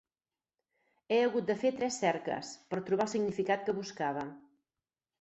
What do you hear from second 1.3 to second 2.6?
de fer tres cerques